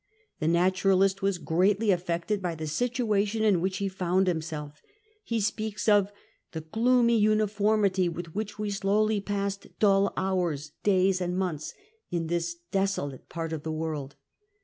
[0.39, 4.81] The naturalist was greatly affected by the situation in which ho found him self.
[5.29, 6.11] Ho speaks of"
[6.53, 11.75] the gloomy uniformity with which we slowly passed dull hours, days, and months,
[12.09, 14.15] in this desolate part of the world.